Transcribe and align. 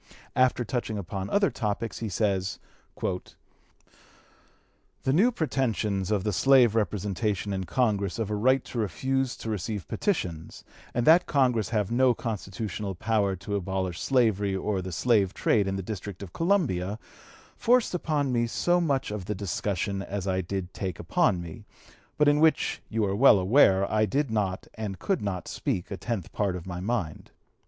After 0.35 0.65
touching 0.65 0.97
upon 0.97 1.29
other 1.29 1.51
topics 1.51 1.99
he 1.99 2.09
says: 2.09 2.57
"The 2.99 3.29
new 5.13 5.31
pretensions 5.31 6.09
of 6.09 6.23
the 6.23 6.33
slave 6.33 6.73
representation 6.73 7.53
in 7.53 7.65
Congress 7.65 8.17
of 8.17 8.31
a 8.31 8.35
right 8.35 8.65
to 8.65 8.79
refuse 8.79 9.37
to 9.37 9.49
receive 9.51 9.87
petitions, 9.87 10.63
and 10.95 11.05
that 11.05 11.27
Congress 11.27 11.69
have 11.69 11.91
no 11.91 12.15
constitutional 12.15 12.95
power 12.95 13.35
to 13.35 13.55
abolish 13.55 13.99
slavery 14.01 14.55
or 14.55 14.81
the 14.81 14.91
slave 14.91 15.35
trade 15.35 15.67
in 15.67 15.75
the 15.75 15.83
District 15.83 16.23
of 16.23 16.33
Columbia, 16.33 16.97
forced 17.55 17.93
upon 17.93 18.31
me 18.33 18.47
so 18.47 18.81
much 18.81 19.11
of 19.11 19.25
the 19.25 19.35
discussion 19.35 20.01
as 20.01 20.27
I 20.27 20.41
did 20.41 20.73
take 20.73 20.97
upon 20.97 21.43
me, 21.43 21.67
but 22.17 22.27
in 22.27 22.39
which 22.39 22.81
you 22.89 23.05
are 23.05 23.15
well 23.15 23.37
aware 23.37 23.85
I 23.87 24.07
did 24.07 24.31
not 24.31 24.65
and 24.73 24.97
could 24.97 25.21
not 25.21 25.47
speak 25.47 25.91
a 25.91 25.95
tenth 25.97 26.31
part 26.31 26.55
of 26.55 26.65
my 26.65 26.79
mind. 26.79 27.29